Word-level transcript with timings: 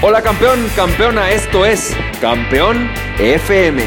Hola 0.00 0.22
campeón, 0.22 0.64
campeona, 0.76 1.32
esto 1.32 1.66
es 1.66 1.92
Campeón 2.20 2.88
FM, 3.18 3.82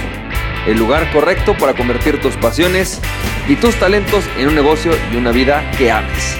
el 0.68 0.78
lugar 0.78 1.10
correcto 1.14 1.56
para 1.58 1.74
convertir 1.74 2.20
tus 2.20 2.36
pasiones 2.36 3.00
y 3.48 3.56
tus 3.56 3.76
talentos 3.76 4.26
en 4.38 4.50
un 4.50 4.56
negocio 4.56 4.92
y 5.14 5.16
una 5.16 5.32
vida 5.32 5.64
que 5.78 5.90
ames. 5.90 6.36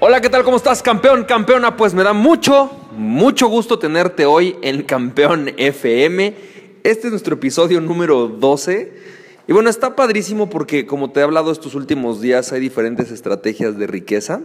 Hola, 0.00 0.20
¿qué 0.20 0.28
tal? 0.28 0.42
¿Cómo 0.42 0.56
estás, 0.56 0.82
campeón, 0.82 1.22
campeona? 1.22 1.76
Pues 1.76 1.94
me 1.94 2.02
da 2.02 2.12
mucho, 2.12 2.88
mucho 2.90 3.46
gusto 3.46 3.78
tenerte 3.78 4.26
hoy 4.26 4.56
en 4.62 4.82
Campeón 4.82 5.52
FM. 5.56 6.34
Este 6.82 7.06
es 7.06 7.10
nuestro 7.12 7.34
episodio 7.34 7.80
número 7.80 8.26
12 8.26 9.14
y 9.46 9.52
bueno, 9.52 9.68
está 9.68 9.94
padrísimo 9.94 10.48
porque 10.48 10.86
como 10.86 11.10
te 11.10 11.20
he 11.20 11.22
hablado 11.22 11.52
estos 11.52 11.74
últimos 11.74 12.20
días, 12.20 12.52
hay 12.52 12.60
diferentes 12.60 13.10
estrategias 13.10 13.78
de 13.78 13.86
riqueza 13.86 14.42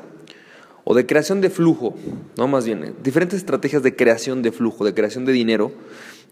o 0.83 0.93
de 0.93 1.05
creación 1.05 1.39
de 1.39 1.49
flujo, 1.49 1.95
no 2.35 2.47
más 2.47 2.65
bien, 2.65 2.83
eh, 2.83 2.93
diferentes 3.03 3.37
estrategias 3.37 3.83
de 3.83 3.95
creación 3.95 4.41
de 4.41 4.51
flujo, 4.51 4.83
de 4.83 4.93
creación 4.93 5.25
de 5.25 5.31
dinero 5.31 5.71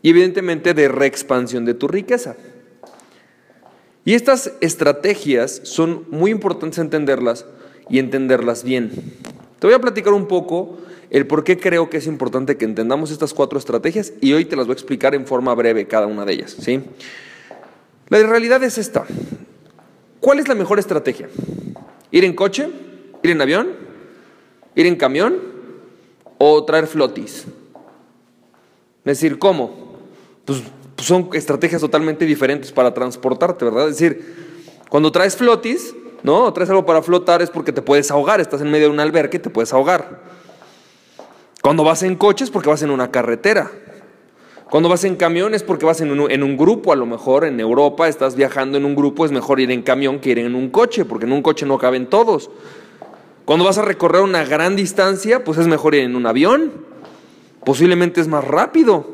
y 0.01 0.09
evidentemente 0.09 0.73
de 0.73 0.87
reexpansión 0.87 1.63
de 1.63 1.73
tu 1.73 1.87
riqueza. 1.87 2.35
Y 4.03 4.13
estas 4.13 4.53
estrategias 4.61 5.61
son 5.63 6.05
muy 6.09 6.31
importantes 6.31 6.79
entenderlas 6.79 7.45
y 7.89 7.99
entenderlas 7.99 8.63
bien. 8.63 8.91
Te 9.59 9.67
voy 9.67 9.73
a 9.73 9.81
platicar 9.81 10.13
un 10.13 10.27
poco 10.27 10.77
el 11.09 11.27
por 11.27 11.43
qué 11.43 11.57
creo 11.57 11.89
que 11.89 11.97
es 11.97 12.07
importante 12.07 12.57
que 12.57 12.65
entendamos 12.65 13.11
estas 13.11 13.33
cuatro 13.33 13.59
estrategias 13.59 14.13
y 14.21 14.33
hoy 14.33 14.45
te 14.45 14.55
las 14.55 14.67
voy 14.67 14.73
a 14.73 14.79
explicar 14.79 15.15
en 15.15 15.25
forma 15.25 15.53
breve 15.55 15.87
cada 15.87 16.07
una 16.07 16.25
de 16.25 16.33
ellas, 16.33 16.55
¿sí? 16.59 16.81
La 18.09 18.19
realidad 18.23 18.63
es 18.63 18.77
esta. 18.77 19.05
¿Cuál 20.19 20.39
es 20.39 20.47
la 20.47 20.55
mejor 20.55 20.79
estrategia? 20.79 21.29
¿Ir 22.11 22.23
en 22.23 22.33
coche? 22.33 22.69
¿Ir 23.23 23.31
en 23.31 23.41
avión? 23.41 23.69
¿Ir 24.75 24.85
en 24.87 24.95
camión? 24.95 25.37
¿O 26.37 26.63
traer 26.63 26.87
flotis? 26.87 27.45
Es 29.05 29.21
decir, 29.21 29.39
¿cómo? 29.39 29.97
Pues, 30.45 30.63
pues, 30.95 31.07
son 31.07 31.29
estrategias 31.33 31.81
totalmente 31.81 32.25
diferentes 32.25 32.71
para 32.71 32.93
transportarte, 32.93 33.65
¿verdad? 33.65 33.89
Es 33.89 33.97
decir, 33.97 34.73
cuando 34.89 35.11
traes 35.11 35.35
flotis, 35.35 35.93
¿no? 36.23 36.45
O 36.45 36.53
traes 36.53 36.69
algo 36.69 36.85
para 36.85 37.01
flotar 37.01 37.41
es 37.41 37.49
porque 37.49 37.71
te 37.71 37.81
puedes 37.81 38.11
ahogar, 38.11 38.41
estás 38.41 38.61
en 38.61 38.71
medio 38.71 38.87
de 38.87 38.93
un 38.93 38.99
albergue 38.99 39.37
y 39.37 39.41
te 39.41 39.49
puedes 39.49 39.73
ahogar. 39.73 40.21
Cuando 41.61 41.83
vas 41.83 42.03
en 42.03 42.15
coche 42.15 42.45
es 42.45 42.51
porque 42.51 42.69
vas 42.69 42.81
en 42.81 42.91
una 42.91 43.11
carretera. 43.11 43.71
Cuando 44.69 44.89
vas 44.89 45.05
en 45.05 45.15
camión 45.15 45.53
es 45.53 45.63
porque 45.63 45.85
vas 45.85 46.01
en 46.01 46.11
un, 46.11 46.57
grupo, 46.57 46.91
a 46.91 46.97
lo 46.97 47.05
mejor 47.05 47.45
en 47.45 47.61
Europa 47.61 48.09
estás 48.09 48.35
viajando 48.35 48.77
en 48.77 48.83
un 48.83 48.95
grupo, 48.95 49.25
es 49.25 49.31
mejor 49.31 49.61
ir 49.61 49.71
en 49.71 49.81
camión 49.81 50.19
que 50.19 50.31
ir 50.31 50.39
en 50.39 50.55
un 50.55 50.69
coche, 50.69 51.05
porque 51.05 51.25
en 51.25 51.31
un 51.31 51.41
coche 51.41 51.65
no 51.65 51.77
caben 51.77 52.07
todos. 52.07 52.49
Cuando 53.45 53.63
vas 53.63 53.77
a 53.77 53.81
recorrer 53.81 54.21
una 54.21 54.43
gran 54.43 54.75
distancia, 54.75 55.45
pues 55.45 55.57
es 55.57 55.67
mejor 55.67 55.95
ir 55.95 56.01
en 56.01 56.17
un 56.17 56.25
avión, 56.25 56.73
posiblemente 57.63 58.19
es 58.19 58.27
más 58.27 58.43
rápido. 58.43 59.07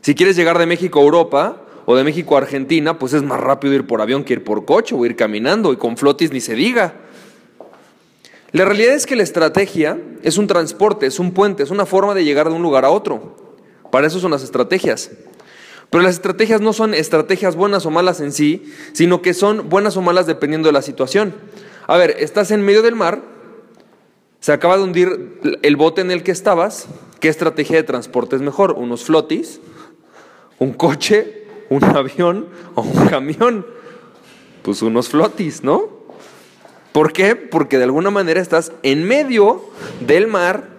Si 0.00 0.14
quieres 0.14 0.36
llegar 0.36 0.58
de 0.58 0.66
México 0.66 1.00
a 1.00 1.02
Europa 1.02 1.62
o 1.84 1.96
de 1.96 2.04
México 2.04 2.36
a 2.36 2.38
Argentina, 2.38 3.00
pues 3.00 3.14
es 3.14 3.24
más 3.24 3.40
rápido 3.40 3.74
ir 3.74 3.84
por 3.84 4.00
avión 4.00 4.22
que 4.22 4.34
ir 4.34 4.44
por 4.44 4.64
coche 4.64 4.94
o 4.94 5.04
ir 5.04 5.16
caminando 5.16 5.72
y 5.72 5.76
con 5.76 5.96
flotis 5.96 6.30
ni 6.30 6.40
se 6.40 6.54
diga. 6.54 6.94
La 8.52 8.64
realidad 8.64 8.94
es 8.94 9.06
que 9.06 9.16
la 9.16 9.24
estrategia 9.24 9.98
es 10.22 10.38
un 10.38 10.46
transporte, 10.46 11.06
es 11.06 11.18
un 11.18 11.32
puente, 11.32 11.64
es 11.64 11.70
una 11.70 11.86
forma 11.86 12.14
de 12.14 12.24
llegar 12.24 12.48
de 12.48 12.54
un 12.54 12.62
lugar 12.62 12.84
a 12.84 12.90
otro. 12.90 13.41
Para 13.92 14.06
eso 14.06 14.20
son 14.20 14.30
las 14.30 14.42
estrategias. 14.42 15.10
Pero 15.90 16.02
las 16.02 16.14
estrategias 16.14 16.62
no 16.62 16.72
son 16.72 16.94
estrategias 16.94 17.56
buenas 17.56 17.84
o 17.84 17.90
malas 17.90 18.20
en 18.20 18.32
sí, 18.32 18.72
sino 18.94 19.20
que 19.20 19.34
son 19.34 19.68
buenas 19.68 19.98
o 19.98 20.00
malas 20.00 20.26
dependiendo 20.26 20.70
de 20.70 20.72
la 20.72 20.80
situación. 20.80 21.34
A 21.86 21.98
ver, 21.98 22.16
estás 22.18 22.50
en 22.52 22.62
medio 22.62 22.80
del 22.80 22.96
mar, 22.96 23.20
se 24.40 24.50
acaba 24.50 24.78
de 24.78 24.84
hundir 24.84 25.58
el 25.60 25.76
bote 25.76 26.00
en 26.00 26.10
el 26.10 26.22
que 26.22 26.30
estabas, 26.30 26.86
¿qué 27.20 27.28
estrategia 27.28 27.76
de 27.76 27.82
transporte 27.82 28.34
es 28.34 28.40
mejor? 28.40 28.72
¿Unos 28.78 29.04
flotis? 29.04 29.60
¿Un 30.58 30.72
coche? 30.72 31.44
¿Un 31.68 31.84
avión? 31.94 32.48
¿O 32.74 32.80
un 32.80 33.08
camión? 33.08 33.66
Pues 34.62 34.80
unos 34.80 35.10
flotis, 35.10 35.62
¿no? 35.62 35.90
¿Por 36.92 37.12
qué? 37.12 37.36
Porque 37.36 37.76
de 37.76 37.84
alguna 37.84 38.10
manera 38.10 38.40
estás 38.40 38.72
en 38.82 39.04
medio 39.04 39.62
del 40.00 40.28
mar 40.28 40.71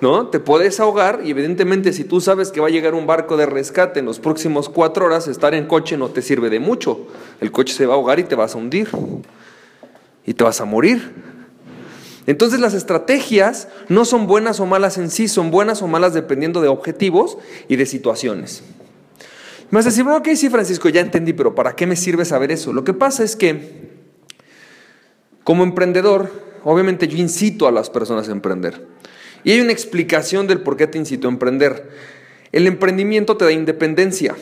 ¿no? 0.00 0.28
Te 0.28 0.40
puedes 0.40 0.78
ahogar 0.80 1.20
y 1.24 1.30
evidentemente 1.30 1.92
si 1.92 2.04
tú 2.04 2.20
sabes 2.20 2.50
que 2.50 2.60
va 2.60 2.66
a 2.66 2.70
llegar 2.70 2.94
un 2.94 3.06
barco 3.06 3.36
de 3.36 3.46
rescate 3.46 4.00
en 4.00 4.06
los 4.06 4.20
próximos 4.20 4.68
cuatro 4.68 5.06
horas, 5.06 5.28
estar 5.28 5.54
en 5.54 5.66
coche 5.66 5.96
no 5.96 6.08
te 6.08 6.22
sirve 6.22 6.50
de 6.50 6.60
mucho. 6.60 7.06
El 7.40 7.50
coche 7.52 7.74
se 7.74 7.86
va 7.86 7.94
a 7.94 7.96
ahogar 7.96 8.18
y 8.18 8.24
te 8.24 8.34
vas 8.34 8.54
a 8.54 8.58
hundir 8.58 8.88
y 10.26 10.34
te 10.34 10.44
vas 10.44 10.60
a 10.60 10.64
morir. 10.64 11.14
Entonces 12.26 12.58
las 12.58 12.74
estrategias 12.74 13.68
no 13.88 14.04
son 14.04 14.26
buenas 14.26 14.58
o 14.60 14.66
malas 14.66 14.98
en 14.98 15.10
sí, 15.10 15.28
son 15.28 15.50
buenas 15.50 15.80
o 15.82 15.86
malas 15.86 16.12
dependiendo 16.12 16.60
de 16.60 16.68
objetivos 16.68 17.38
y 17.68 17.76
de 17.76 17.86
situaciones. 17.86 18.64
Me 19.70 19.78
vas 19.78 19.86
a 19.86 19.90
decir, 19.90 20.04
bueno, 20.04 20.18
ok, 20.18 20.28
sí, 20.34 20.48
Francisco, 20.48 20.88
ya 20.88 21.00
entendí, 21.00 21.32
pero 21.32 21.54
¿para 21.54 21.74
qué 21.74 21.86
me 21.86 21.96
sirve 21.96 22.24
saber 22.24 22.52
eso? 22.52 22.72
Lo 22.72 22.84
que 22.84 22.92
pasa 22.92 23.24
es 23.24 23.34
que 23.34 23.96
como 25.44 25.62
emprendedor, 25.62 26.30
obviamente 26.64 27.06
yo 27.06 27.16
incito 27.16 27.68
a 27.68 27.72
las 27.72 27.90
personas 27.90 28.28
a 28.28 28.32
emprender. 28.32 28.84
Y 29.46 29.52
hay 29.52 29.60
una 29.60 29.70
explicación 29.70 30.48
del 30.48 30.62
por 30.62 30.76
qué 30.76 30.88
te 30.88 30.98
incito 30.98 31.28
a 31.28 31.30
emprender. 31.30 31.88
El 32.50 32.66
emprendimiento 32.66 33.36
te 33.36 33.44
da 33.44 33.52
independencia, 33.52 34.34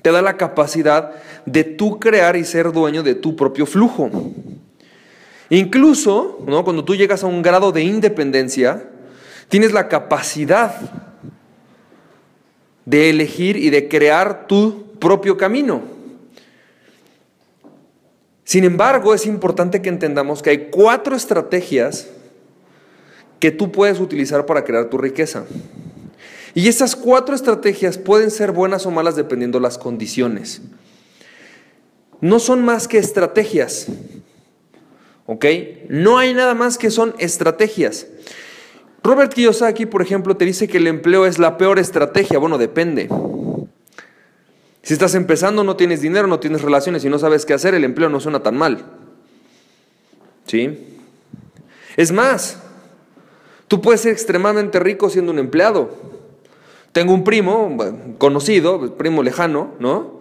te 0.00 0.10
da 0.10 0.22
la 0.22 0.38
capacidad 0.38 1.12
de 1.44 1.64
tú 1.64 2.00
crear 2.00 2.34
y 2.34 2.46
ser 2.46 2.72
dueño 2.72 3.02
de 3.02 3.14
tu 3.14 3.36
propio 3.36 3.66
flujo. 3.66 4.10
Incluso, 5.50 6.42
¿no? 6.46 6.64
cuando 6.64 6.82
tú 6.82 6.96
llegas 6.96 7.24
a 7.24 7.26
un 7.26 7.42
grado 7.42 7.72
de 7.72 7.82
independencia, 7.82 8.88
tienes 9.50 9.74
la 9.74 9.86
capacidad 9.86 10.74
de 12.86 13.10
elegir 13.10 13.58
y 13.58 13.68
de 13.68 13.86
crear 13.86 14.46
tu 14.46 14.94
propio 14.98 15.36
camino. 15.36 15.82
Sin 18.44 18.64
embargo, 18.64 19.12
es 19.12 19.26
importante 19.26 19.82
que 19.82 19.90
entendamos 19.90 20.40
que 20.40 20.48
hay 20.48 20.68
cuatro 20.70 21.14
estrategias 21.14 22.08
que 23.38 23.50
tú 23.50 23.72
puedes 23.72 24.00
utilizar 24.00 24.46
para 24.46 24.64
crear 24.64 24.88
tu 24.88 24.98
riqueza. 24.98 25.44
Y 26.54 26.68
esas 26.68 26.96
cuatro 26.96 27.34
estrategias 27.34 27.98
pueden 27.98 28.30
ser 28.30 28.52
buenas 28.52 28.86
o 28.86 28.90
malas 28.90 29.14
dependiendo 29.14 29.60
las 29.60 29.76
condiciones. 29.76 30.62
No 32.20 32.38
son 32.38 32.64
más 32.64 32.88
que 32.88 32.98
estrategias. 32.98 33.88
¿Ok? 35.26 35.44
No 35.88 36.18
hay 36.18 36.32
nada 36.32 36.54
más 36.54 36.78
que 36.78 36.90
son 36.90 37.14
estrategias. 37.18 38.06
Robert 39.02 39.34
Kiyosaki, 39.34 39.86
por 39.86 40.02
ejemplo, 40.02 40.36
te 40.36 40.44
dice 40.44 40.66
que 40.66 40.78
el 40.78 40.86
empleo 40.86 41.26
es 41.26 41.38
la 41.38 41.58
peor 41.58 41.78
estrategia. 41.78 42.38
Bueno, 42.38 42.58
depende. 42.58 43.08
Si 44.82 44.94
estás 44.94 45.14
empezando, 45.14 45.62
no 45.62 45.76
tienes 45.76 46.00
dinero, 46.00 46.26
no 46.26 46.40
tienes 46.40 46.62
relaciones 46.62 47.04
y 47.04 47.08
no 47.08 47.18
sabes 47.18 47.44
qué 47.44 47.54
hacer, 47.54 47.74
el 47.74 47.84
empleo 47.84 48.08
no 48.08 48.20
suena 48.20 48.42
tan 48.42 48.56
mal. 48.56 48.84
¿Sí? 50.46 50.96
Es 51.96 52.12
más, 52.12 52.58
Tú 53.68 53.80
puedes 53.80 54.00
ser 54.00 54.12
extremadamente 54.12 54.78
rico 54.78 55.10
siendo 55.10 55.32
un 55.32 55.38
empleado. 55.38 55.90
Tengo 56.92 57.12
un 57.12 57.24
primo 57.24 57.76
conocido, 58.18 58.96
primo 58.96 59.22
lejano, 59.22 59.74
¿no? 59.80 60.20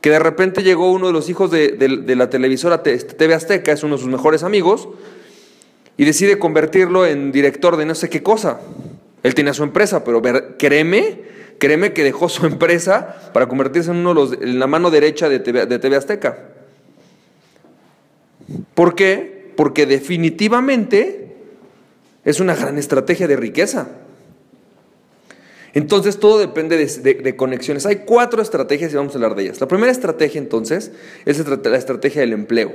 Que 0.00 0.10
de 0.10 0.18
repente 0.18 0.62
llegó 0.62 0.90
uno 0.90 1.06
de 1.08 1.12
los 1.12 1.28
hijos 1.28 1.50
de, 1.50 1.76
la 2.16 2.30
televisora 2.30 2.82
TV 2.82 3.34
Azteca, 3.34 3.72
es 3.72 3.82
uno 3.82 3.96
de 3.96 4.02
sus 4.02 4.10
mejores 4.10 4.42
amigos, 4.42 4.88
y 5.96 6.04
decide 6.04 6.38
convertirlo 6.38 7.06
en 7.06 7.32
director 7.32 7.76
de 7.76 7.86
no 7.86 7.94
sé 7.94 8.08
qué 8.08 8.22
cosa. 8.22 8.60
Él 9.22 9.34
tenía 9.34 9.54
su 9.54 9.62
empresa, 9.62 10.04
pero 10.04 10.22
créeme, 10.58 11.22
créeme 11.58 11.92
que 11.92 12.02
dejó 12.02 12.28
su 12.28 12.46
empresa 12.46 13.30
para 13.32 13.46
convertirse 13.46 13.90
en 13.90 13.98
uno 13.98 14.10
de 14.10 14.14
los, 14.14 14.32
en 14.32 14.58
la 14.58 14.66
mano 14.66 14.90
derecha 14.90 15.28
de 15.28 15.38
TV, 15.40 15.66
de 15.66 15.78
TV 15.78 15.96
Azteca. 15.96 16.38
¿Por 18.74 18.94
qué? 18.94 19.52
Porque 19.56 19.86
definitivamente 19.86 21.25
es 22.26 22.40
una 22.40 22.54
gran 22.54 22.76
estrategia 22.76 23.26
de 23.26 23.36
riqueza. 23.36 23.88
Entonces 25.72 26.18
todo 26.18 26.38
depende 26.38 26.76
de, 26.76 27.36
conexiones. 27.36 27.86
Hay 27.86 27.96
cuatro 28.06 28.42
estrategias 28.42 28.92
y 28.92 28.96
vamos 28.96 29.14
a 29.14 29.18
hablar 29.18 29.36
de 29.36 29.44
ellas. 29.44 29.60
La 29.60 29.68
primera 29.68 29.92
estrategia 29.92 30.38
entonces 30.38 30.90
es 31.24 31.38
la 31.46 31.76
estrategia 31.76 32.22
del 32.22 32.32
empleo. 32.32 32.74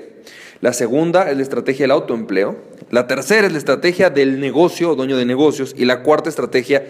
La 0.61 0.71
segunda 0.71 1.29
es 1.29 1.35
la 1.35 1.43
estrategia 1.43 1.83
del 1.83 1.91
autoempleo. 1.91 2.55
La 2.91 3.07
tercera 3.07 3.47
es 3.47 3.51
la 3.51 3.57
estrategia 3.57 4.09
del 4.09 4.39
negocio 4.39 4.91
o 4.91 4.95
dueño 4.95 5.17
de 5.17 5.25
negocios. 5.25 5.73
Y 5.75 5.85
la 5.85 6.01
cuarta 6.03 6.29
estrategia 6.29 6.85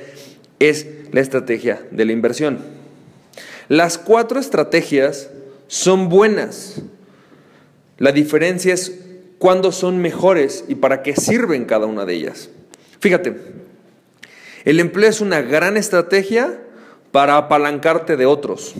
es 0.59 0.85
la 1.11 1.21
estrategia 1.21 1.81
de 1.89 2.05
la 2.05 2.11
inversión. 2.11 2.59
Las 3.69 3.97
cuatro 3.97 4.39
estrategias 4.39 5.29
son 5.67 6.09
buenas. 6.09 6.81
La 7.97 8.11
diferencia 8.11 8.73
es 8.73 9.00
cuándo 9.41 9.71
son 9.71 9.97
mejores 9.97 10.65
y 10.67 10.75
para 10.75 11.01
qué 11.01 11.15
sirven 11.15 11.65
cada 11.65 11.87
una 11.87 12.05
de 12.05 12.13
ellas. 12.13 12.51
Fíjate, 12.99 13.35
el 14.65 14.79
empleo 14.79 15.09
es 15.09 15.19
una 15.19 15.41
gran 15.41 15.77
estrategia 15.77 16.59
para 17.11 17.37
apalancarte 17.37 18.17
de 18.17 18.27
otros, 18.27 18.75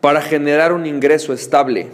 para 0.00 0.22
generar 0.22 0.72
un 0.72 0.86
ingreso 0.86 1.34
estable. 1.34 1.88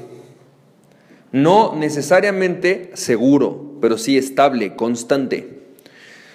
No 1.32 1.74
necesariamente 1.74 2.92
seguro, 2.94 3.72
pero 3.80 3.98
sí 3.98 4.16
estable, 4.16 4.76
constante. 4.76 5.58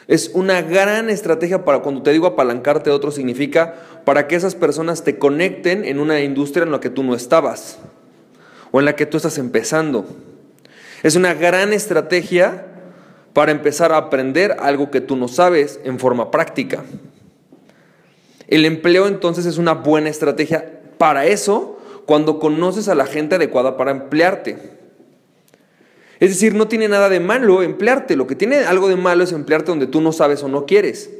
Es 0.09 0.31
una 0.33 0.61
gran 0.61 1.09
estrategia 1.09 1.63
para 1.63 1.79
cuando 1.79 2.01
te 2.01 2.11
digo 2.11 2.27
apalancarte 2.27 2.89
de 2.89 2.95
otro, 2.97 3.11
significa 3.11 3.75
para 4.03 4.27
que 4.27 4.35
esas 4.35 4.55
personas 4.55 5.05
te 5.05 5.17
conecten 5.17 5.85
en 5.85 6.01
una 6.01 6.19
industria 6.19 6.63
en 6.63 6.71
la 6.73 6.81
que 6.81 6.89
tú 6.89 7.01
no 7.01 7.15
estabas 7.15 7.79
o 8.71 8.79
en 8.79 8.85
la 8.85 8.97
que 8.97 9.05
tú 9.05 9.15
estás 9.15 9.37
empezando. 9.37 10.05
Es 11.03 11.15
una 11.15 11.33
gran 11.33 11.73
estrategia 11.73 12.65
para 13.33 13.51
empezar 13.51 13.91
a 13.91 13.97
aprender 13.97 14.57
algo 14.59 14.91
que 14.91 15.01
tú 15.01 15.15
no 15.15 15.27
sabes 15.27 15.79
en 15.83 15.99
forma 15.99 16.31
práctica. 16.31 16.83
El 18.47 18.65
empleo 18.65 19.07
entonces 19.07 19.45
es 19.45 19.57
una 19.57 19.73
buena 19.73 20.09
estrategia 20.09 20.81
para 20.97 21.25
eso 21.25 21.79
cuando 22.05 22.39
conoces 22.39 22.89
a 22.89 22.95
la 22.95 23.05
gente 23.05 23.35
adecuada 23.35 23.77
para 23.77 23.91
emplearte. 23.91 24.57
Es 26.19 26.31
decir, 26.31 26.53
no 26.53 26.67
tiene 26.67 26.87
nada 26.87 27.07
de 27.07 27.19
malo 27.19 27.61
emplearte, 27.61 28.15
lo 28.15 28.27
que 28.27 28.35
tiene 28.35 28.57
algo 28.57 28.89
de 28.89 28.97
malo 28.97 29.23
es 29.23 29.31
emplearte 29.31 29.71
donde 29.71 29.87
tú 29.87 30.01
no 30.01 30.11
sabes 30.11 30.43
o 30.43 30.49
no 30.49 30.65
quieres, 30.65 31.11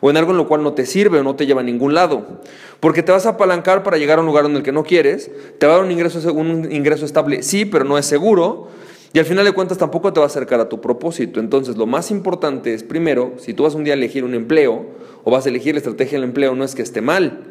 o 0.00 0.10
en 0.10 0.16
algo 0.16 0.30
en 0.30 0.36
lo 0.36 0.46
cual 0.46 0.62
no 0.62 0.74
te 0.74 0.86
sirve 0.86 1.18
o 1.18 1.24
no 1.24 1.34
te 1.34 1.46
lleva 1.46 1.62
a 1.62 1.64
ningún 1.64 1.94
lado, 1.94 2.42
porque 2.78 3.02
te 3.02 3.10
vas 3.10 3.26
a 3.26 3.30
apalancar 3.30 3.82
para 3.82 3.96
llegar 3.96 4.18
a 4.18 4.20
un 4.20 4.26
lugar 4.26 4.44
en 4.44 4.54
el 4.54 4.62
que 4.62 4.70
no 4.70 4.84
quieres, 4.84 5.30
te 5.58 5.66
va 5.66 5.72
a 5.72 5.76
dar 5.76 5.84
un 5.84 5.90
ingreso, 5.90 6.32
un 6.32 6.70
ingreso 6.70 7.04
estable, 7.06 7.42
sí, 7.42 7.64
pero 7.64 7.84
no 7.84 7.98
es 7.98 8.06
seguro, 8.06 8.68
y 9.16 9.18
al 9.18 9.24
final 9.24 9.46
de 9.46 9.52
cuentas 9.52 9.78
tampoco 9.78 10.12
te 10.12 10.20
va 10.20 10.24
a 10.24 10.26
acercar 10.26 10.60
a 10.60 10.68
tu 10.68 10.82
propósito. 10.82 11.40
Entonces 11.40 11.78
lo 11.78 11.86
más 11.86 12.10
importante 12.10 12.74
es, 12.74 12.82
primero, 12.82 13.32
si 13.38 13.54
tú 13.54 13.62
vas 13.62 13.74
un 13.74 13.82
día 13.82 13.94
a 13.94 13.96
elegir 13.96 14.24
un 14.24 14.34
empleo 14.34 14.84
o 15.24 15.30
vas 15.30 15.46
a 15.46 15.48
elegir 15.48 15.72
la 15.72 15.78
estrategia 15.78 16.18
del 16.18 16.28
empleo, 16.28 16.54
no 16.54 16.64
es 16.64 16.74
que 16.74 16.82
esté 16.82 17.00
mal, 17.00 17.44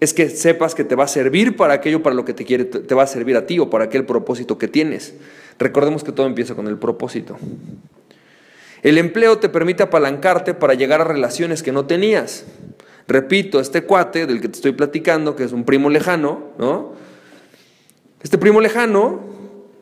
es 0.00 0.12
que 0.12 0.28
sepas 0.28 0.74
que 0.74 0.82
te 0.82 0.96
va 0.96 1.04
a 1.04 1.06
servir 1.06 1.54
para 1.54 1.74
aquello 1.74 2.02
para 2.02 2.16
lo 2.16 2.24
que 2.24 2.34
te 2.34 2.44
quiere, 2.44 2.64
te 2.64 2.94
va 2.96 3.04
a 3.04 3.06
servir 3.06 3.36
a 3.36 3.46
ti 3.46 3.60
o 3.60 3.70
para 3.70 3.84
aquel 3.84 4.06
propósito 4.06 4.58
que 4.58 4.66
tienes. 4.66 5.14
Recordemos 5.60 6.02
que 6.02 6.10
todo 6.10 6.26
empieza 6.26 6.56
con 6.56 6.66
el 6.66 6.78
propósito. 6.78 7.36
El 8.82 8.98
empleo 8.98 9.38
te 9.38 9.48
permite 9.48 9.84
apalancarte 9.84 10.52
para 10.52 10.74
llegar 10.74 11.00
a 11.00 11.04
relaciones 11.04 11.62
que 11.62 11.70
no 11.70 11.86
tenías. 11.86 12.44
Repito, 13.06 13.60
este 13.60 13.82
cuate 13.82 14.26
del 14.26 14.40
que 14.40 14.48
te 14.48 14.56
estoy 14.56 14.72
platicando, 14.72 15.36
que 15.36 15.44
es 15.44 15.52
un 15.52 15.62
primo 15.62 15.90
lejano, 15.90 16.42
¿no? 16.58 16.94
Este 18.20 18.36
primo 18.36 18.60
lejano, 18.60 19.20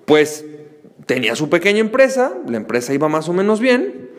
pues 0.04 0.44
tenía 1.06 1.36
su 1.36 1.48
pequeña 1.48 1.78
empresa, 1.78 2.34
la 2.48 2.56
empresa 2.56 2.92
iba 2.92 3.08
más 3.08 3.28
o 3.28 3.32
menos 3.32 3.60
bien, 3.60 4.10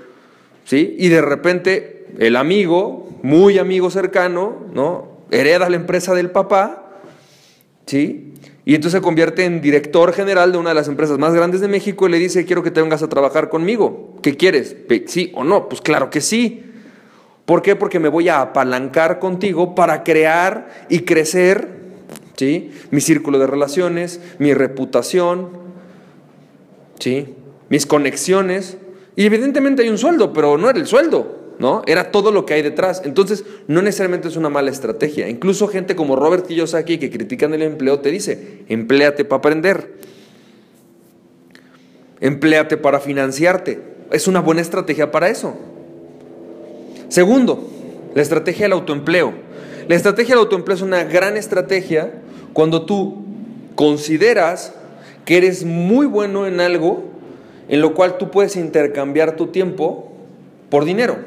¿sí? 0.65 0.95
Y 0.97 1.09
de 1.09 1.21
repente 1.21 2.07
el 2.17 2.35
amigo, 2.35 3.09
muy 3.21 3.59
amigo 3.59 3.89
cercano, 3.89 4.65
¿no? 4.73 5.17
Hereda 5.29 5.69
la 5.69 5.75
empresa 5.75 6.13
del 6.15 6.31
papá, 6.31 7.01
¿sí? 7.85 8.33
Y 8.63 8.75
entonces 8.75 8.99
se 8.99 9.01
convierte 9.01 9.45
en 9.45 9.61
director 9.61 10.11
general 10.13 10.51
de 10.51 10.57
una 10.57 10.69
de 10.69 10.75
las 10.75 10.87
empresas 10.87 11.17
más 11.17 11.33
grandes 11.33 11.61
de 11.61 11.67
México 11.67 12.07
y 12.07 12.11
le 12.11 12.19
dice, 12.19 12.45
quiero 12.45 12.63
que 12.63 12.71
te 12.71 12.81
vengas 12.81 13.01
a 13.01 13.07
trabajar 13.07 13.49
conmigo. 13.49 14.17
¿Qué 14.21 14.35
quieres? 14.35 14.75
¿Sí 15.05 15.31
o 15.35 15.45
no? 15.45 15.69
Pues 15.69 15.79
claro 15.79 16.09
que 16.09 16.19
sí. 16.19 16.63
¿Por 17.45 17.61
qué? 17.61 17.77
Porque 17.77 17.99
me 17.99 18.09
voy 18.09 18.27
a 18.27 18.41
apalancar 18.41 19.19
contigo 19.19 19.73
para 19.73 20.03
crear 20.03 20.67
y 20.89 20.99
crecer 21.01 21.77
¿sí? 22.35 22.71
mi 22.91 22.99
círculo 22.99 23.39
de 23.39 23.47
relaciones, 23.47 24.19
mi 24.37 24.53
reputación, 24.53 25.66
¿sí? 26.99 27.35
mis 27.69 27.85
conexiones. 27.85 28.77
Y 29.15 29.25
evidentemente 29.25 29.83
hay 29.83 29.89
un 29.89 29.97
sueldo, 29.97 30.33
pero 30.33 30.57
no 30.57 30.69
era 30.69 30.79
el 30.79 30.87
sueldo. 30.87 31.37
¿no? 31.59 31.81
Era 31.87 32.11
todo 32.11 32.31
lo 32.31 32.45
que 32.45 32.53
hay 32.53 32.61
detrás. 32.61 33.01
Entonces, 33.03 33.43
no 33.67 33.81
necesariamente 33.81 34.27
es 34.27 34.35
una 34.35 34.49
mala 34.49 34.71
estrategia. 34.71 35.27
Incluso 35.27 35.67
gente 35.67 35.95
como 35.95 36.15
Robert 36.15 36.45
Kiyosaki 36.45 36.97
que 36.99 37.09
critican 37.09 37.53
el 37.53 37.63
empleo 37.63 37.99
te 37.99 38.11
dice, 38.11 38.63
empléate 38.67 39.25
para 39.25 39.39
aprender. 39.39 39.95
Empléate 42.19 42.77
para 42.77 42.99
financiarte. 42.99 43.81
Es 44.11 44.27
una 44.27 44.39
buena 44.39 44.61
estrategia 44.61 45.11
para 45.11 45.29
eso. 45.29 45.55
Segundo, 47.09 47.67
la 48.13 48.21
estrategia 48.21 48.65
del 48.65 48.73
autoempleo. 48.73 49.33
La 49.87 49.95
estrategia 49.95 50.35
del 50.35 50.43
autoempleo 50.43 50.75
es 50.75 50.81
una 50.81 51.03
gran 51.05 51.37
estrategia 51.37 52.11
cuando 52.53 52.85
tú 52.85 53.23
consideras 53.75 54.73
que 55.27 55.35
eres 55.35 55.65
muy 55.65 56.05
bueno 56.05 56.47
en 56.47 56.61
algo 56.61 57.03
en 57.67 57.81
lo 57.81 57.93
cual 57.93 58.17
tú 58.17 58.31
puedes 58.31 58.55
intercambiar 58.55 59.35
tu 59.35 59.47
tiempo 59.47 60.13
por 60.69 60.85
dinero. 60.85 61.17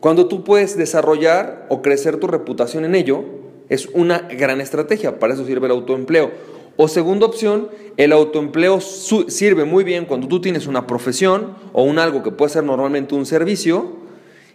Cuando 0.00 0.26
tú 0.26 0.42
puedes 0.42 0.76
desarrollar 0.76 1.66
o 1.68 1.82
crecer 1.82 2.16
tu 2.16 2.26
reputación 2.26 2.84
en 2.84 2.96
ello, 2.96 3.24
es 3.68 3.86
una 3.86 4.18
gran 4.18 4.60
estrategia, 4.60 5.20
para 5.20 5.34
eso 5.34 5.46
sirve 5.46 5.66
el 5.66 5.72
autoempleo. 5.72 6.32
O 6.76 6.88
segunda 6.88 7.26
opción, 7.26 7.68
el 7.96 8.10
autoempleo 8.10 8.80
sirve 8.80 9.64
muy 9.64 9.84
bien 9.84 10.04
cuando 10.04 10.26
tú 10.26 10.40
tienes 10.40 10.66
una 10.66 10.84
profesión 10.84 11.54
o 11.72 11.84
un 11.84 12.00
algo 12.00 12.24
que 12.24 12.32
puede 12.32 12.50
ser 12.50 12.64
normalmente 12.64 13.14
un 13.14 13.24
servicio 13.24 13.92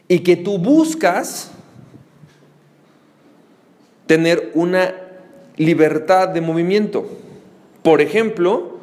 y 0.10 0.20
que 0.20 0.36
tú 0.36 0.58
buscas 0.58 1.52
tener 4.08 4.52
una 4.56 4.94
libertad 5.56 6.28
de 6.28 6.42
movimiento. 6.42 7.08
Por 7.84 8.02
ejemplo, 8.02 8.74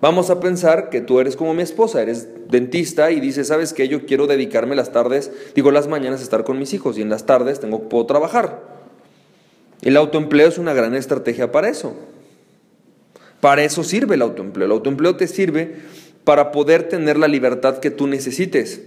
Vamos 0.00 0.28
a 0.28 0.40
pensar 0.40 0.90
que 0.90 1.00
tú 1.00 1.20
eres 1.20 1.36
como 1.36 1.54
mi 1.54 1.62
esposa, 1.62 2.02
eres 2.02 2.28
dentista 2.50 3.10
y 3.10 3.20
dices, 3.20 3.48
¿sabes 3.48 3.72
qué? 3.72 3.88
Yo 3.88 4.04
quiero 4.04 4.26
dedicarme 4.26 4.76
las 4.76 4.92
tardes, 4.92 5.32
digo 5.54 5.70
las 5.70 5.88
mañanas 5.88 6.20
a 6.20 6.22
estar 6.22 6.44
con 6.44 6.58
mis 6.58 6.74
hijos 6.74 6.98
y 6.98 7.02
en 7.02 7.08
las 7.08 7.24
tardes 7.24 7.60
tengo, 7.60 7.88
puedo 7.88 8.04
trabajar. 8.04 8.62
El 9.80 9.96
autoempleo 9.96 10.48
es 10.48 10.58
una 10.58 10.74
gran 10.74 10.94
estrategia 10.94 11.50
para 11.50 11.68
eso. 11.68 11.94
Para 13.40 13.64
eso 13.64 13.84
sirve 13.84 14.16
el 14.16 14.22
autoempleo. 14.22 14.66
El 14.66 14.72
autoempleo 14.72 15.16
te 15.16 15.28
sirve 15.28 15.76
para 16.24 16.52
poder 16.52 16.88
tener 16.88 17.16
la 17.18 17.28
libertad 17.28 17.78
que 17.78 17.90
tú 17.90 18.06
necesites. 18.06 18.82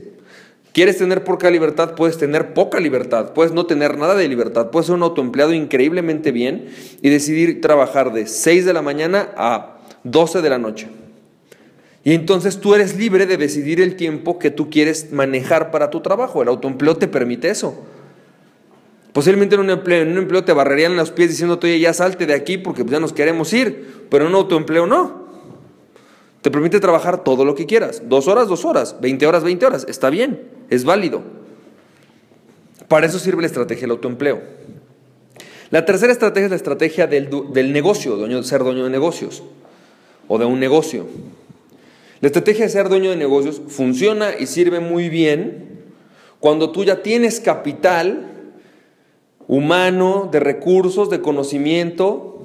¿Quieres 0.73 0.97
tener 0.97 1.23
poca 1.23 1.49
libertad? 1.49 1.95
Puedes 1.95 2.17
tener 2.17 2.53
poca 2.53 2.79
libertad. 2.79 3.33
Puedes 3.33 3.53
no 3.53 3.65
tener 3.65 3.97
nada 3.97 4.15
de 4.15 4.27
libertad. 4.27 4.69
Puedes 4.69 4.87
ser 4.87 4.95
un 4.95 5.03
autoempleado 5.03 5.53
increíblemente 5.53 6.31
bien 6.31 6.67
y 7.01 7.09
decidir 7.09 7.59
trabajar 7.59 8.13
de 8.13 8.27
6 8.27 8.65
de 8.65 8.73
la 8.73 8.81
mañana 8.81 9.29
a 9.35 9.79
12 10.03 10.41
de 10.41 10.49
la 10.49 10.59
noche. 10.59 10.87
Y 12.03 12.13
entonces 12.13 12.59
tú 12.59 12.75
eres 12.75 12.95
libre 12.95 13.25
de 13.25 13.37
decidir 13.37 13.81
el 13.81 13.95
tiempo 13.95 14.39
que 14.39 14.51
tú 14.51 14.69
quieres 14.69 15.11
manejar 15.11 15.71
para 15.71 15.89
tu 15.89 16.01
trabajo. 16.01 16.41
El 16.41 16.47
autoempleo 16.47 16.97
te 16.97 17.07
permite 17.07 17.49
eso. 17.49 17.83
Posiblemente 19.11 19.55
en 19.55 19.61
un 19.61 19.69
empleo, 19.71 20.03
en 20.03 20.11
un 20.11 20.19
empleo 20.19 20.43
te 20.43 20.53
barrerían 20.53 20.95
los 20.95 21.11
pies 21.11 21.29
diciendo, 21.29 21.59
oye, 21.61 21.79
ya 21.79 21.93
salte 21.93 22.25
de 22.25 22.33
aquí 22.35 22.57
porque 22.57 22.85
ya 22.85 22.99
nos 22.99 23.11
queremos 23.11 23.51
ir, 23.53 24.05
pero 24.09 24.25
en 24.25 24.29
un 24.29 24.35
autoempleo 24.35 24.85
no. 24.85 25.18
Te 26.41 26.51
permite 26.51 26.79
trabajar 26.79 27.23
todo 27.23 27.43
lo 27.43 27.55
que 27.55 27.65
quieras. 27.65 28.03
Dos 28.05 28.27
horas, 28.27 28.47
dos 28.47 28.65
horas. 28.65 28.95
Veinte 29.01 29.27
horas, 29.27 29.43
veinte 29.43 29.65
horas. 29.65 29.85
Está 29.89 30.09
bien, 30.09 30.49
es 30.69 30.85
válido. 30.85 31.21
Para 32.87 33.05
eso 33.05 33.19
sirve 33.19 33.41
la 33.41 33.47
estrategia 33.47 33.81
del 33.81 33.91
autoempleo. 33.91 34.41
La 35.69 35.85
tercera 35.85 36.11
estrategia 36.11 36.45
es 36.45 36.51
la 36.51 36.55
estrategia 36.55 37.05
del, 37.05 37.29
del 37.53 37.71
negocio, 37.71 38.43
ser 38.43 38.63
dueño 38.63 38.85
de 38.85 38.89
negocios 38.89 39.43
o 40.27 40.37
de 40.39 40.45
un 40.45 40.59
negocio. 40.59 41.05
La 42.21 42.27
estrategia 42.27 42.65
de 42.65 42.71
ser 42.71 42.89
dueño 42.89 43.11
de 43.11 43.15
negocios 43.15 43.61
funciona 43.67 44.31
y 44.37 44.47
sirve 44.47 44.79
muy 44.79 45.09
bien 45.09 45.69
cuando 46.39 46.71
tú 46.71 46.83
ya 46.83 47.03
tienes 47.03 47.39
capital 47.39 48.27
humano, 49.47 50.29
de 50.31 50.39
recursos, 50.39 51.09
de 51.09 51.21
conocimiento, 51.21 52.38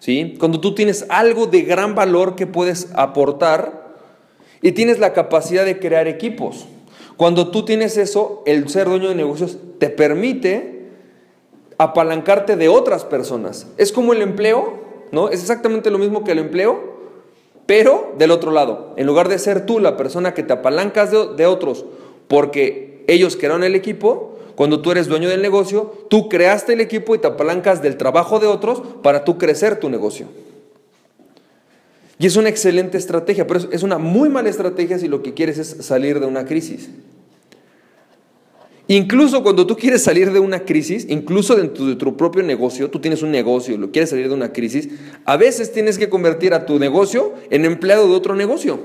¿sí? 0.00 0.34
Cuando 0.40 0.58
tú 0.58 0.74
tienes 0.74 1.06
algo 1.08 1.46
de 1.46 1.62
gran 1.62 1.94
valor 1.94 2.34
que 2.34 2.48
puedes 2.48 2.88
aportar 2.94 3.94
y 4.60 4.72
tienes 4.72 4.98
la 4.98 5.12
capacidad 5.12 5.64
de 5.64 5.78
crear 5.78 6.08
equipos. 6.08 6.66
Cuando 7.16 7.50
tú 7.50 7.64
tienes 7.64 7.96
eso, 7.96 8.42
el 8.46 8.68
ser 8.68 8.88
dueño 8.88 9.10
de 9.10 9.14
negocios 9.14 9.58
te 9.78 9.90
permite 9.90 10.80
apalancarte 11.78 12.56
de 12.56 12.68
otras 12.68 13.04
personas. 13.04 13.66
Es 13.78 13.92
como 13.92 14.12
el 14.12 14.22
empleo, 14.22 14.80
¿no? 15.12 15.28
Es 15.28 15.40
exactamente 15.40 15.90
lo 15.90 15.98
mismo 15.98 16.24
que 16.24 16.32
el 16.32 16.38
empleo, 16.38 16.78
pero 17.66 18.12
del 18.18 18.32
otro 18.32 18.50
lado. 18.50 18.94
En 18.96 19.06
lugar 19.06 19.28
de 19.28 19.38
ser 19.38 19.64
tú 19.64 19.80
la 19.80 19.96
persona 19.96 20.34
que 20.34 20.42
te 20.42 20.52
apalancas 20.52 21.10
de, 21.10 21.46
otros 21.46 21.84
porque 22.28 23.04
ellos 23.06 23.36
crearon 23.36 23.64
el 23.64 23.74
equipo, 23.74 24.36
cuando 24.60 24.82
tú 24.82 24.90
eres 24.90 25.06
dueño 25.06 25.30
del 25.30 25.40
negocio, 25.40 26.04
tú 26.10 26.28
creaste 26.28 26.74
el 26.74 26.82
equipo 26.82 27.14
y 27.14 27.18
te 27.18 27.26
apalancas 27.26 27.80
del 27.80 27.96
trabajo 27.96 28.40
de 28.40 28.46
otros 28.46 28.82
para 29.02 29.24
tú 29.24 29.38
crecer 29.38 29.80
tu 29.80 29.88
negocio. 29.88 30.26
Y 32.18 32.26
es 32.26 32.36
una 32.36 32.50
excelente 32.50 32.98
estrategia, 32.98 33.46
pero 33.46 33.60
es 33.72 33.82
una 33.82 33.96
muy 33.96 34.28
mala 34.28 34.50
estrategia 34.50 34.98
si 34.98 35.08
lo 35.08 35.22
que 35.22 35.32
quieres 35.32 35.56
es 35.56 35.78
salir 35.80 36.20
de 36.20 36.26
una 36.26 36.44
crisis. 36.44 36.90
Incluso 38.86 39.42
cuando 39.42 39.66
tú 39.66 39.78
quieres 39.78 40.02
salir 40.02 40.30
de 40.30 40.40
una 40.40 40.66
crisis, 40.66 41.06
incluso 41.08 41.56
dentro 41.56 41.86
de 41.86 41.96
tu 41.96 42.14
propio 42.14 42.42
negocio, 42.42 42.90
tú 42.90 43.00
tienes 43.00 43.22
un 43.22 43.30
negocio, 43.30 43.78
lo 43.78 43.90
quieres 43.90 44.10
salir 44.10 44.28
de 44.28 44.34
una 44.34 44.52
crisis, 44.52 44.90
a 45.24 45.38
veces 45.38 45.72
tienes 45.72 45.96
que 45.96 46.10
convertir 46.10 46.52
a 46.52 46.66
tu 46.66 46.78
negocio 46.78 47.32
en 47.48 47.64
empleado 47.64 48.06
de 48.06 48.14
otro 48.14 48.36
negocio. 48.36 48.78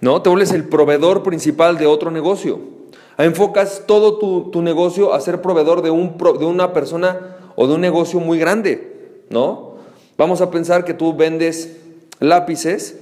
¿No? 0.00 0.20
Te 0.20 0.30
vuelves 0.30 0.50
el 0.50 0.64
proveedor 0.64 1.22
principal 1.22 1.78
de 1.78 1.86
otro 1.86 2.10
negocio. 2.10 2.73
Enfocas 3.16 3.84
todo 3.86 4.18
tu, 4.50 4.62
negocio 4.62 5.14
a 5.14 5.20
ser 5.20 5.40
proveedor 5.40 5.82
de, 5.82 5.90
un, 5.90 6.16
de 6.16 6.44
una 6.44 6.72
persona 6.72 7.36
o 7.54 7.66
de 7.66 7.74
un 7.74 7.80
negocio 7.80 8.18
muy 8.18 8.38
grande, 8.38 9.22
¿no? 9.30 9.74
Vamos 10.16 10.40
a 10.40 10.50
pensar 10.50 10.84
que 10.84 10.94
tú 10.94 11.14
vendes 11.14 11.76
lápices 12.18 12.98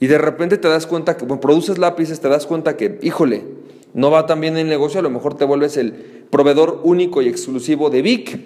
y 0.00 0.06
de 0.06 0.18
repente 0.18 0.58
te 0.58 0.68
das 0.68 0.86
cuenta 0.86 1.16
que 1.16 1.24
bueno, 1.24 1.40
produces 1.40 1.78
lápices, 1.78 2.20
te 2.20 2.28
das 2.28 2.46
cuenta 2.46 2.76
que, 2.76 2.98
híjole, 3.02 3.44
no 3.94 4.10
va 4.10 4.26
tan 4.26 4.40
bien 4.40 4.56
el 4.56 4.68
negocio, 4.68 5.00
a 5.00 5.02
lo 5.02 5.10
mejor 5.10 5.34
te 5.34 5.44
vuelves 5.44 5.76
el 5.76 5.92
proveedor 6.30 6.80
único 6.84 7.22
y 7.22 7.28
exclusivo 7.28 7.90
de 7.90 8.02
Vic. 8.02 8.40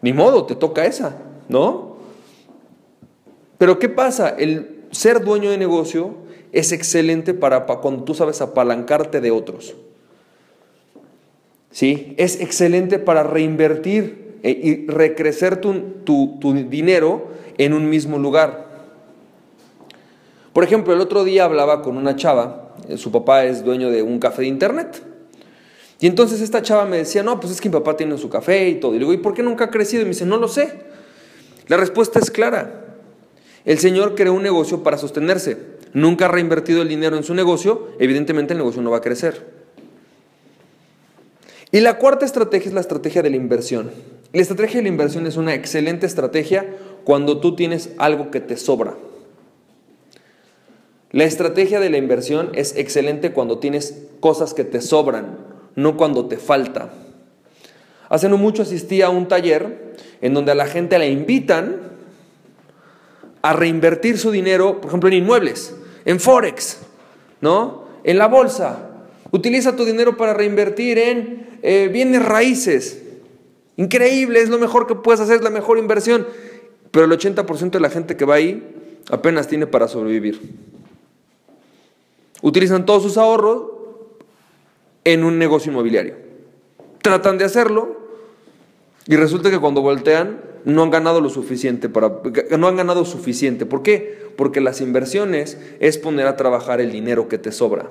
Ni 0.00 0.12
modo, 0.12 0.44
te 0.44 0.54
toca 0.54 0.86
esa, 0.86 1.16
¿no? 1.48 1.96
Pero 3.58 3.78
¿qué 3.78 3.88
pasa? 3.88 4.30
El 4.30 4.84
ser 4.90 5.24
dueño 5.24 5.50
de 5.50 5.58
negocio 5.58 6.27
es 6.52 6.72
excelente 6.72 7.34
para, 7.34 7.66
cuando 7.66 8.04
tú 8.04 8.14
sabes 8.14 8.40
apalancarte 8.40 9.20
de 9.20 9.30
otros. 9.30 9.74
¿Sí? 11.70 12.14
Es 12.16 12.40
excelente 12.40 12.98
para 12.98 13.22
reinvertir 13.22 14.38
eh, 14.42 14.50
y 14.50 14.86
recrecer 14.86 15.60
tu, 15.60 15.94
tu 16.04 16.54
dinero 16.68 17.28
en 17.58 17.72
un 17.74 17.90
mismo 17.90 18.18
lugar. 18.18 18.68
Por 20.52 20.64
ejemplo, 20.64 20.92
el 20.92 21.00
otro 21.00 21.24
día 21.24 21.44
hablaba 21.44 21.82
con 21.82 21.96
una 21.96 22.16
chava, 22.16 22.74
eh, 22.88 22.96
su 22.96 23.12
papá 23.12 23.44
es 23.44 23.64
dueño 23.64 23.90
de 23.90 24.02
un 24.02 24.18
café 24.18 24.42
de 24.42 24.48
internet. 24.48 25.02
Y 26.00 26.06
entonces 26.06 26.40
esta 26.40 26.62
chava 26.62 26.84
me 26.84 26.98
decía, 26.98 27.22
no, 27.22 27.40
pues 27.40 27.52
es 27.52 27.60
que 27.60 27.68
mi 27.68 27.74
papá 27.74 27.96
tiene 27.96 28.16
su 28.18 28.28
café 28.28 28.68
y 28.68 28.76
todo. 28.76 28.92
Y 28.92 28.94
le 28.94 29.00
digo, 29.00 29.12
¿y 29.12 29.18
por 29.18 29.34
qué 29.34 29.42
nunca 29.42 29.64
ha 29.64 29.70
crecido? 29.70 30.02
Y 30.02 30.04
me 30.04 30.10
dice, 30.10 30.26
no 30.26 30.36
lo 30.36 30.48
sé. 30.48 30.72
La 31.66 31.76
respuesta 31.76 32.18
es 32.18 32.30
clara. 32.30 32.86
El 33.64 33.78
señor 33.78 34.14
creó 34.14 34.32
un 34.32 34.42
negocio 34.42 34.82
para 34.82 34.96
sostenerse. 34.96 35.77
Nunca 35.94 36.26
ha 36.26 36.28
reinvertido 36.28 36.82
el 36.82 36.88
dinero 36.88 37.16
en 37.16 37.24
su 37.24 37.34
negocio. 37.34 37.88
Evidentemente 37.98 38.52
el 38.52 38.58
negocio 38.58 38.82
no 38.82 38.90
va 38.90 38.98
a 38.98 39.02
crecer. 39.02 39.58
Y 41.70 41.80
la 41.80 41.98
cuarta 41.98 42.24
estrategia 42.24 42.68
es 42.68 42.74
la 42.74 42.80
estrategia 42.80 43.22
de 43.22 43.30
la 43.30 43.36
inversión. 43.36 43.90
La 44.32 44.42
estrategia 44.42 44.78
de 44.78 44.84
la 44.84 44.88
inversión 44.88 45.26
es 45.26 45.36
una 45.36 45.54
excelente 45.54 46.06
estrategia 46.06 46.66
cuando 47.04 47.40
tú 47.40 47.56
tienes 47.56 47.90
algo 47.98 48.30
que 48.30 48.40
te 48.40 48.56
sobra. 48.56 48.96
La 51.10 51.24
estrategia 51.24 51.80
de 51.80 51.88
la 51.88 51.96
inversión 51.96 52.50
es 52.54 52.76
excelente 52.76 53.32
cuando 53.32 53.58
tienes 53.58 54.02
cosas 54.20 54.52
que 54.52 54.64
te 54.64 54.82
sobran, 54.82 55.38
no 55.74 55.96
cuando 55.96 56.26
te 56.26 56.36
falta. 56.36 56.90
Hace 58.10 58.28
no 58.28 58.36
mucho 58.36 58.62
asistí 58.62 59.00
a 59.00 59.08
un 59.08 59.28
taller 59.28 59.94
en 60.20 60.34
donde 60.34 60.52
a 60.52 60.54
la 60.54 60.66
gente 60.66 60.98
la 60.98 61.06
invitan 61.06 61.76
a 63.40 63.52
reinvertir 63.52 64.18
su 64.18 64.30
dinero, 64.30 64.80
por 64.80 64.88
ejemplo, 64.88 65.08
en 65.08 65.16
inmuebles, 65.16 65.74
en 66.08 66.18
Forex, 66.18 66.78
¿no? 67.42 67.84
En 68.02 68.16
la 68.16 68.28
bolsa. 68.28 68.92
Utiliza 69.30 69.76
tu 69.76 69.84
dinero 69.84 70.16
para 70.16 70.32
reinvertir 70.32 70.98
en 70.98 71.46
eh, 71.62 71.90
bienes 71.92 72.24
raíces. 72.24 73.02
Increíble, 73.76 74.40
es 74.40 74.48
lo 74.48 74.58
mejor 74.58 74.86
que 74.86 74.94
puedes 74.94 75.20
hacer, 75.20 75.36
es 75.36 75.42
la 75.42 75.50
mejor 75.50 75.76
inversión. 75.76 76.26
Pero 76.90 77.04
el 77.04 77.12
80% 77.12 77.72
de 77.72 77.80
la 77.80 77.90
gente 77.90 78.16
que 78.16 78.24
va 78.24 78.36
ahí 78.36 78.74
apenas 79.10 79.48
tiene 79.48 79.66
para 79.66 79.86
sobrevivir. 79.86 80.40
Utilizan 82.40 82.86
todos 82.86 83.02
sus 83.02 83.18
ahorros 83.18 83.64
en 85.04 85.24
un 85.24 85.38
negocio 85.38 85.70
inmobiliario. 85.70 86.16
Tratan 87.02 87.36
de 87.36 87.44
hacerlo 87.44 88.00
y 89.06 89.16
resulta 89.16 89.50
que 89.50 89.58
cuando 89.58 89.82
voltean 89.82 90.40
no 90.64 90.82
han 90.82 90.90
ganado 90.90 91.20
lo 91.20 91.30
suficiente 91.30 91.88
para 91.88 92.20
no 92.58 92.68
han 92.68 92.76
ganado 92.76 93.04
suficiente. 93.04 93.66
¿Por 93.66 93.82
qué? 93.82 94.28
Porque 94.36 94.60
las 94.60 94.80
inversiones 94.80 95.58
es 95.80 95.98
poner 95.98 96.26
a 96.26 96.36
trabajar 96.36 96.80
el 96.80 96.92
dinero 96.92 97.28
que 97.28 97.38
te 97.38 97.52
sobra. 97.52 97.86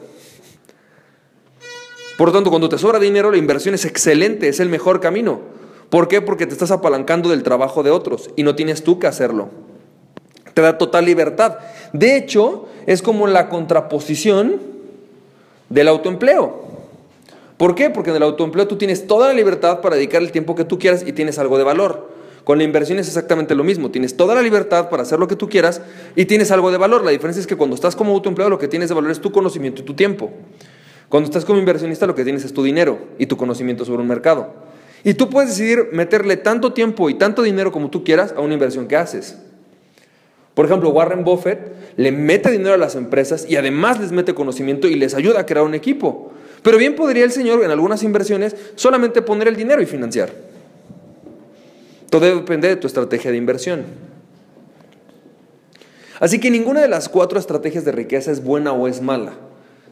Por 2.18 2.30
lo 2.30 2.34
tanto, 2.34 2.50
cuando 2.50 2.68
te 2.68 2.78
sobra 2.78 3.00
dinero, 3.00 3.30
la 3.32 3.38
inversión 3.38 3.76
es 3.76 3.86
excelente, 3.86 4.48
es 4.48 4.60
el 4.60 4.70
mejor 4.70 5.00
camino. 5.00 5.40
¿Por 5.90 6.08
qué? 6.08 6.22
Porque 6.22 6.48
te 6.48 6.54
estás 6.54 6.72
apalancando 6.72 7.30
del 7.30 7.44
trabajo 7.44 7.84
de 7.84 7.92
otros 7.92 8.32
y 8.36 8.44
no 8.44 8.56
tienes 8.56 8.84
tú 8.84 9.00
que 9.00 9.08
hacerlo. 9.08 9.50
Te 10.54 10.62
da 10.62 10.78
total 10.80 11.06
libertad. 11.06 11.60
De 11.94 12.18
hecho, 12.18 12.68
es 12.88 13.02
como 13.04 13.28
la 13.28 13.50
contraposición 13.50 14.60
del 15.70 15.88
autoempleo. 15.88 16.66
¿Por 17.58 17.76
qué? 17.76 17.90
Porque 17.90 18.10
en 18.10 18.18
el 18.18 18.24
autoempleo 18.24 18.68
tú 18.68 18.78
tienes 18.78 19.06
toda 19.08 19.28
la 19.28 19.34
libertad 19.34 19.82
para 19.82 19.96
dedicar 19.96 20.22
el 20.22 20.32
tiempo 20.32 20.56
que 20.56 20.66
tú 20.66 20.80
quieras 20.80 21.04
y 21.06 21.14
tienes 21.14 21.38
algo 21.40 21.58
de 21.58 21.64
valor. 21.64 22.17
Con 22.48 22.60
la 22.60 22.63
inversión 22.63 22.98
es 22.98 23.10
exactamente 23.10 23.56
lo 23.56 23.66
mismo. 23.66 23.92
Tienes 23.92 24.16
toda 24.16 24.34
la 24.34 24.42
libertad 24.42 24.89
para 24.89 25.04
hacer 25.04 25.20
lo 25.20 25.27
que 25.27 25.36
tú 25.36 25.50
quieras 25.50 25.82
y 26.16 26.24
tienes 26.24 26.50
algo 26.50 26.72
de 26.72 26.77
valor. 26.77 27.04
La 27.04 27.12
diferencia 27.12 27.42
es 27.42 27.46
que 27.46 27.58
cuando 27.58 27.75
estás 27.75 27.94
como 27.94 28.13
autoempleado 28.13 28.50
lo 28.50 28.58
que 28.58 28.70
tienes 28.70 28.88
de 28.88 28.96
valor 28.96 29.12
es 29.12 29.20
tu 29.20 29.34
conocimiento 29.34 29.82
y 29.82 29.84
tu 29.84 29.96
tiempo. 29.96 30.32
Cuando 31.10 31.27
estás 31.27 31.44
como 31.44 31.60
inversionista 31.60 32.08
lo 32.08 32.16
que 32.16 32.24
tienes 32.24 32.46
es 32.46 32.54
tu 32.54 32.63
dinero 32.63 33.00
y 33.20 33.25
tu 33.25 33.36
conocimiento 33.36 33.84
sobre 33.84 34.01
un 34.01 34.08
mercado. 34.08 34.54
Y 35.04 35.16
tú 35.16 35.30
puedes 35.30 35.50
decidir 35.50 35.89
meterle 35.92 36.38
tanto 36.38 36.72
tiempo 36.72 37.10
y 37.10 37.16
tanto 37.16 37.42
dinero 37.42 37.74
como 37.74 37.89
tú 37.89 38.06
quieras 38.06 38.34
a 38.38 38.39
una 38.39 38.54
inversión 38.54 38.88
que 38.88 38.96
haces. 38.96 39.38
Por 40.54 40.68
ejemplo, 40.68 40.92
Warren 40.92 41.25
Buffett 41.25 41.74
le 41.98 42.13
mete 42.13 42.50
dinero 42.50 42.75
a 42.75 42.77
las 42.77 42.96
empresas 42.96 43.46
y 43.50 43.58
además 43.58 44.00
les 44.00 44.13
mete 44.13 44.34
conocimiento 44.34 44.88
y 44.88 44.96
les 44.96 45.16
ayuda 45.16 45.42
a 45.42 45.46
crear 45.46 45.66
un 45.66 45.75
equipo. 45.75 46.32
Pero 46.63 46.77
bien 46.77 46.96
podría 46.96 47.25
el 47.25 47.32
señor 47.34 47.66
en 47.66 47.72
algunas 47.72 48.04
inversiones 48.04 48.56
solamente 48.75 49.22
poner 49.22 49.50
el 49.50 49.58
dinero 49.58 49.82
y 49.82 49.86
financiar. 49.86 50.47
Todo 52.10 52.26
depende 52.26 52.68
de 52.68 52.76
tu 52.76 52.88
estrategia 52.88 53.32
de 53.32 53.38
inversión. 53.38 53.86
Así 56.20 56.40
que 56.40 56.50
ninguna 56.50 56.82
de 56.82 56.88
las 56.88 57.10
cuatro 57.10 57.38
estrategias 57.38 57.86
de 57.86 57.92
riqueza 57.92 58.32
es 58.32 58.44
buena 58.44 58.74
o 58.74 58.88
es 58.88 59.02
mala. 59.02 59.34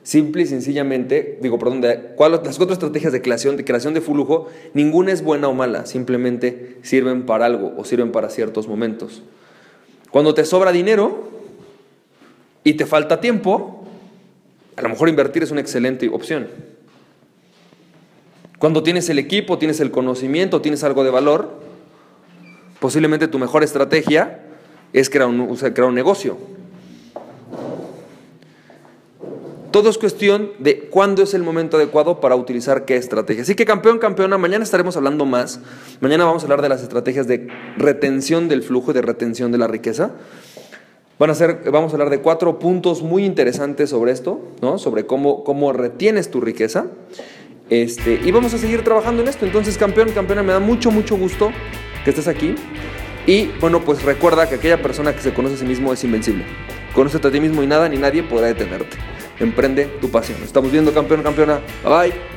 Simple 0.03 0.43
y 0.43 0.45
sencillamente, 0.45 1.39
digo, 1.41 1.57
perdón, 1.57 1.81
de, 1.81 2.13
las 2.17 2.57
cuatro 2.57 2.74
estrategias 2.74 3.12
de 3.12 3.22
creación 3.22 3.57
de 3.57 4.01
flujo, 4.01 4.50
ninguna 4.74 5.12
es 5.12 5.24
buena 5.24 5.48
o 5.48 5.53
mala, 5.53 5.88
simplemente 5.88 6.77
sirven 6.84 7.25
para 7.25 7.48
algo 7.48 7.74
o 7.75 7.84
sirven 7.86 8.12
para 8.12 8.29
ciertos 8.29 8.67
momentos. 8.67 9.24
Cuando 10.12 10.36
te 10.36 10.45
sobra 10.45 10.72
dinero 10.72 11.27
y 12.63 12.74
te 12.74 12.86
falta 12.86 13.19
tiempo, 13.19 13.84
a 14.75 14.81
lo 14.84 14.89
mejor 14.89 15.10
invertir 15.10 15.41
es 15.41 15.51
una 15.51 15.62
excelente 15.62 16.07
opción. 16.10 16.48
Cuando 18.60 18.84
tienes 18.84 19.10
el 19.10 19.19
equipo, 19.19 19.57
tienes 19.57 19.79
el 19.79 19.91
conocimiento, 19.91 20.62
tienes 20.62 20.84
algo 20.84 21.03
de 21.03 21.10
valor, 21.10 21.64
posiblemente 22.86 23.27
tu 23.27 23.39
mejor 23.39 23.63
estrategia 23.63 24.42
es 24.94 25.10
crear 25.10 25.27
un, 25.27 25.56
crear 25.56 25.86
un 25.86 25.96
negocio. 25.96 26.38
Todo 29.72 29.89
es 29.89 29.98
cuestión 29.98 30.51
de 30.60 30.82
cuándo 30.82 31.24
es 31.24 31.34
el 31.34 31.42
momento 31.42 31.77
adecuado 31.77 32.22
para 32.22 32.36
utilizar 32.36 32.86
qué 32.86 32.96
estrategia. 32.96 33.42
Así 33.42 33.56
que 33.56 33.65
campeón, 33.65 33.98
campeona, 33.98 34.38
mañana 34.38 34.63
estaremos 34.63 34.96
hablando 34.98 35.25
más. 35.25 35.62
Mañana 36.00 36.25
vamos 36.25 36.44
a 36.44 36.46
hablar 36.46 36.62
de 36.62 36.70
las 36.70 36.84
estrategias 36.84 37.25
de 37.25 37.48
retención 37.75 38.50
del 38.50 38.62
flujo 38.62 38.92
y 38.92 38.94
de 38.94 39.01
retención 39.01 39.51
de 39.51 39.58
la 39.58 39.65
riqueza. 39.65 40.12
Van 41.18 41.32
a 41.32 41.34
ser, 41.34 41.62
vamos 41.72 41.92
a 41.92 41.96
hablar 41.96 42.12
de 42.12 42.22
cuatro 42.22 42.60
puntos 42.60 43.01
muy 43.01 43.25
interesantes 43.25 43.89
sobre 43.89 44.12
esto, 44.12 44.42
¿no? 44.62 44.77
sobre 44.77 45.08
cómo, 45.08 45.44
cómo 45.44 45.74
retienes 45.74 46.30
tu 46.30 46.39
riqueza. 46.39 46.86
Este, 47.72 48.22
y 48.24 48.30
vamos 48.30 48.54
a 48.54 48.60
seguir 48.60 48.84
trabajando 48.84 49.24
en 49.24 49.27
esto. 49.27 49.44
Entonces, 49.44 49.75
campeón, 49.75 50.12
campeona, 50.12 50.44
me 50.44 50.54
da 50.54 50.60
mucho, 50.60 50.92
mucho 50.92 51.18
gusto 51.18 51.50
que 52.05 52.12
estés 52.12 52.29
aquí. 52.29 52.55
Y 53.27 53.47
bueno, 53.59 53.81
pues 53.81 54.03
recuerda 54.03 54.47
que 54.47 54.55
aquella 54.55 54.81
persona 54.81 55.13
que 55.13 55.21
se 55.21 55.33
conoce 55.33 55.55
a 55.55 55.57
sí 55.57 55.65
mismo 55.65 55.91
es 55.91 56.03
invencible. 56.03 56.45
Conócete 56.93 57.27
a 57.27 57.31
ti 57.31 57.41
mismo 57.41 57.63
y 57.63 57.67
nada 57.67 57.89
ni 57.89 57.97
nadie 57.97 58.24
podrá 58.24 58.47
detenerte. 58.47 58.95
Emprende 59.39 59.85
tu 60.00 60.09
pasión. 60.09 60.38
Estamos 60.43 60.71
viendo 60.71 60.93
campeón, 60.93 61.24
campeona. 61.24 61.59
Bye 61.83 62.12
bye. 62.12 62.35